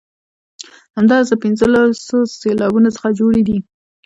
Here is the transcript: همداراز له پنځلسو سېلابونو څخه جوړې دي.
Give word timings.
همداراز 0.97 1.27
له 1.31 1.37
پنځلسو 1.43 2.17
سېلابونو 2.39 2.89
څخه 2.95 3.09
جوړې 3.19 3.41
دي. 3.47 3.57